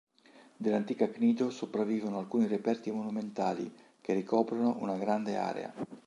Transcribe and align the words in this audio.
Dell'antica 0.57 1.07
Cnido 1.11 1.51
sopravvivono 1.51 2.17
alcuni 2.17 2.47
reperti 2.47 2.89
monumentali 2.89 3.71
che 4.01 4.13
ricoprono 4.15 4.77
una 4.79 4.97
grande 4.97 5.35
area. 5.35 5.71